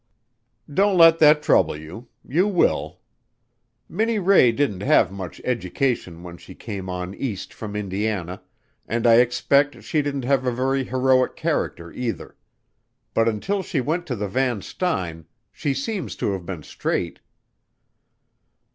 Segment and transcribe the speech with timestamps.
[0.73, 2.07] "Don't let that trouble you.
[2.27, 3.01] You will.
[3.87, 8.41] Minnie Ray didn't have much education when she came on east from Indiana
[8.87, 12.35] and I expect she didn't have a very heroic character either.
[13.13, 17.19] But until she went to the Van Styne, she seems to have been straight."